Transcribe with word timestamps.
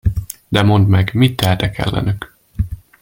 De 0.47 0.61
mondd 0.63 0.87
meg, 0.87 1.13
mit 1.13 1.35
tehetek 1.37 1.77
ellenük? 1.77 2.35